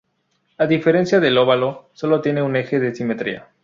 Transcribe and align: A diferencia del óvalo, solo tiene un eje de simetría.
A 0.57 0.65
diferencia 0.65 1.19
del 1.19 1.37
óvalo, 1.37 1.91
solo 1.93 2.21
tiene 2.21 2.41
un 2.41 2.55
eje 2.55 2.79
de 2.79 2.95
simetría. 2.95 3.47